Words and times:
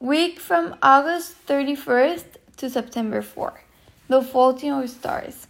week 0.00 0.38
from 0.38 0.76
August 0.80 1.34
31st 1.46 2.24
to 2.56 2.70
September 2.70 3.20
4th. 3.20 3.58
The 4.08 4.22
Fault 4.22 4.62
in 4.62 4.72
Our 4.72 4.86
Stars. 4.86 5.48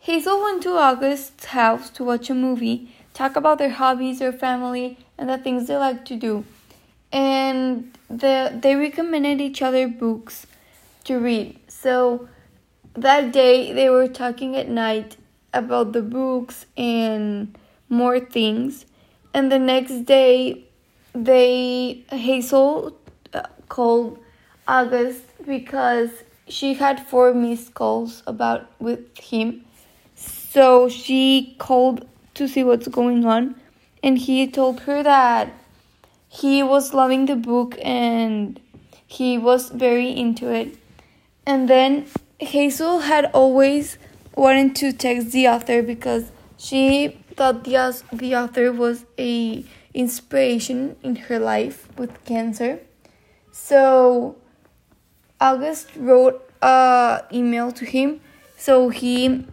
Hazel 0.00 0.42
went 0.42 0.62
to 0.64 0.70
August's 0.70 1.46
house 1.46 1.88
to 1.90 2.04
watch 2.04 2.28
a 2.28 2.34
movie, 2.34 2.94
talk 3.14 3.36
about 3.36 3.58
their 3.58 3.70
hobbies, 3.70 4.18
their 4.18 4.32
family, 4.32 4.98
and 5.16 5.30
the 5.30 5.38
things 5.38 5.68
they 5.68 5.76
like 5.76 6.04
to 6.06 6.16
do. 6.16 6.44
And 7.12 7.96
the, 8.10 8.58
they 8.60 8.74
recommended 8.74 9.40
each 9.40 9.62
other 9.62 9.88
books 9.88 10.46
to 11.04 11.18
read. 11.18 11.58
So 11.68 12.28
that 12.94 13.32
day 13.32 13.72
they 13.72 13.88
were 13.88 14.08
talking 14.08 14.56
at 14.56 14.68
night 14.68 15.16
about 15.54 15.92
the 15.92 16.02
books 16.02 16.66
and 16.76 17.56
more 17.88 18.18
things. 18.18 18.84
And 19.32 19.50
the 19.50 19.60
next 19.60 20.06
day 20.06 20.64
they 21.14 22.04
Hazel 22.10 22.98
called 23.68 24.18
August 24.66 25.22
because 25.46 26.10
she 26.48 26.74
had 26.74 27.06
four 27.06 27.34
missed 27.34 27.74
calls 27.74 28.22
about 28.26 28.70
with 28.80 29.18
him 29.18 29.66
so 30.56 30.88
she 30.88 31.54
called 31.58 32.08
to 32.32 32.48
see 32.48 32.64
what's 32.64 32.88
going 32.88 33.26
on, 33.26 33.56
and 34.02 34.16
he 34.16 34.46
told 34.46 34.80
her 34.80 35.02
that 35.02 35.52
he 36.28 36.62
was 36.62 36.94
loving 36.94 37.26
the 37.26 37.36
book 37.36 37.76
and 37.82 38.58
he 39.06 39.36
was 39.36 39.68
very 39.68 40.08
into 40.08 40.50
it. 40.50 40.78
And 41.44 41.68
then 41.68 42.06
Hazel 42.38 43.00
had 43.00 43.26
always 43.34 43.98
wanted 44.34 44.74
to 44.76 44.94
text 44.94 45.32
the 45.32 45.46
author 45.46 45.82
because 45.82 46.32
she 46.56 47.18
thought 47.36 47.64
the, 47.64 48.02
the 48.10 48.34
author 48.34 48.72
was 48.72 49.04
a 49.18 49.62
inspiration 49.92 50.96
in 51.02 51.16
her 51.16 51.38
life 51.38 51.86
with 51.98 52.24
cancer. 52.24 52.80
So 53.58 54.36
August 55.40 55.88
wrote 55.96 56.40
a 56.60 57.24
email 57.32 57.72
to 57.72 57.86
him. 57.86 58.20
So 58.58 58.90
he 58.90 59.46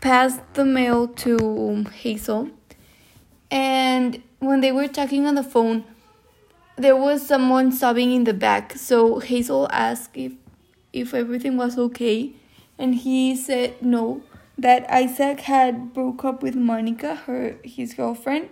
passed 0.00 0.40
the 0.54 0.64
mail 0.64 1.06
to 1.24 1.84
Hazel. 1.92 2.48
And 3.50 4.22
when 4.38 4.60
they 4.60 4.72
were 4.72 4.88
talking 4.88 5.26
on 5.26 5.34
the 5.34 5.44
phone, 5.44 5.84
there 6.76 6.96
was 6.96 7.26
someone 7.26 7.70
sobbing 7.70 8.12
in 8.12 8.24
the 8.24 8.32
back. 8.32 8.72
So 8.76 9.18
Hazel 9.18 9.68
asked 9.70 10.16
if 10.16 10.32
if 10.92 11.12
everything 11.14 11.56
was 11.56 11.78
okay, 11.78 12.32
and 12.78 12.94
he 12.94 13.36
said 13.36 13.80
no, 13.82 14.22
that 14.58 14.90
Isaac 14.90 15.40
had 15.40 15.92
broke 15.92 16.24
up 16.24 16.42
with 16.42 16.56
Monica, 16.56 17.14
her 17.14 17.56
his 17.62 17.94
girlfriend. 17.94 18.48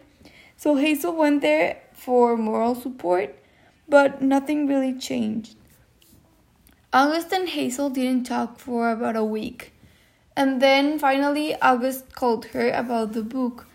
So 0.57 0.77
Hazel 0.77 1.17
went 1.17 1.41
there 1.41 1.81
for 1.93 2.37
moral 2.37 2.75
support, 2.75 3.35
but 3.89 4.21
nothing 4.23 4.67
really 4.67 4.93
changed. 4.93 5.57
August 6.93 7.33
and 7.33 7.49
Hazel 7.49 7.91
didn't 7.91 8.25
talk 8.25 8.59
for 8.59 8.91
about 8.91 9.17
a 9.17 9.25
week. 9.25 9.73
And 10.37 10.63
then 10.63 10.99
finally, 10.99 11.61
August 11.61 12.15
called 12.15 12.47
her 12.47 12.71
about 12.71 13.13
the 13.13 13.23
book, 13.23 13.67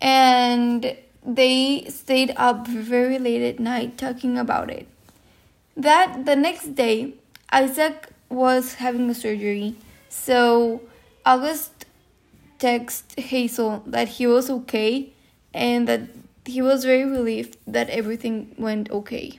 and 0.00 0.96
they 1.24 1.84
stayed 1.88 2.32
up 2.36 2.66
very 2.66 3.18
late 3.18 3.42
at 3.42 3.60
night 3.60 3.98
talking 3.98 4.38
about 4.38 4.70
it. 4.70 4.88
That 5.76 6.24
the 6.24 6.34
next 6.34 6.74
day, 6.74 7.14
Isaac 7.52 8.08
was 8.30 8.74
having 8.74 9.10
a 9.10 9.14
surgery, 9.14 9.76
so 10.08 10.80
August 11.24 11.84
texted 12.58 13.20
Hazel 13.20 13.82
that 13.86 14.08
he 14.08 14.26
was 14.26 14.48
okay 14.48 15.12
and 15.52 15.86
that 15.86 16.02
he 16.44 16.62
was 16.62 16.84
very 16.84 17.04
relieved 17.04 17.58
that 17.66 17.90
everything 17.90 18.54
went 18.56 18.90
okay. 18.90 19.38